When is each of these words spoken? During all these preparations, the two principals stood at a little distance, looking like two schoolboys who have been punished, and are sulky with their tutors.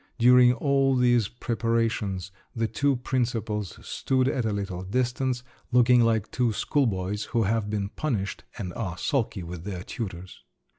During 0.17 0.51
all 0.53 0.95
these 0.95 1.27
preparations, 1.27 2.31
the 2.55 2.67
two 2.67 2.95
principals 2.95 3.77
stood 3.87 4.27
at 4.27 4.45
a 4.47 4.51
little 4.51 4.81
distance, 4.81 5.43
looking 5.71 6.01
like 6.01 6.31
two 6.31 6.53
schoolboys 6.53 7.25
who 7.25 7.43
have 7.43 7.69
been 7.69 7.89
punished, 7.89 8.43
and 8.57 8.73
are 8.73 8.97
sulky 8.97 9.43
with 9.43 9.63
their 9.63 9.83
tutors. 9.83 10.41